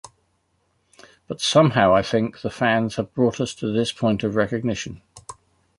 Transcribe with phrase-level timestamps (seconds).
[1.27, 5.03] But somehow, I think, the fans have brought us to this point of recognition.